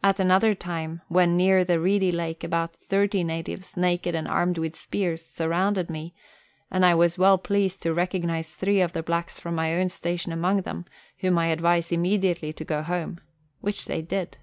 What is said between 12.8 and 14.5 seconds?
home which they did.